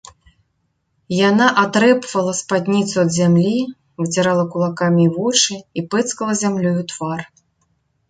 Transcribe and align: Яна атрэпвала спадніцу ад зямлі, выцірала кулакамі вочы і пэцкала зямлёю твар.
Яна 1.29 1.47
атрэпвала 1.63 2.33
спадніцу 2.41 2.95
ад 3.03 3.09
зямлі, 3.19 3.53
выцірала 4.05 4.49
кулакамі 4.57 5.05
вочы 5.21 5.53
і 5.77 5.89
пэцкала 5.95 6.33
зямлёю 6.45 6.77
твар. 6.95 7.19